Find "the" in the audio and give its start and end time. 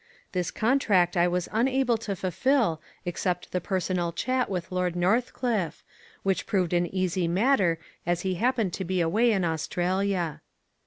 3.51-3.61